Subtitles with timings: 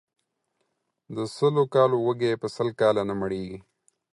[1.15, 3.57] د سلو کالو وږى، په سل کاله نه مړېږي.